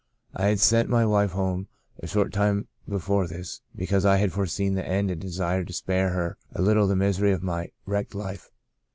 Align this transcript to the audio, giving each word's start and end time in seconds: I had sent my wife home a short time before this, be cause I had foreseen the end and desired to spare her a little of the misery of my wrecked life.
I 0.33 0.47
had 0.47 0.59
sent 0.59 0.89
my 0.89 1.05
wife 1.05 1.29
home 1.33 1.67
a 1.99 2.07
short 2.07 2.33
time 2.33 2.67
before 2.89 3.27
this, 3.27 3.61
be 3.75 3.85
cause 3.85 4.03
I 4.03 4.15
had 4.17 4.33
foreseen 4.33 4.73
the 4.73 4.83
end 4.83 5.11
and 5.11 5.21
desired 5.21 5.67
to 5.67 5.73
spare 5.73 6.09
her 6.09 6.39
a 6.55 6.63
little 6.63 6.81
of 6.85 6.89
the 6.89 6.95
misery 6.95 7.33
of 7.33 7.43
my 7.43 7.69
wrecked 7.85 8.15
life. 8.15 8.49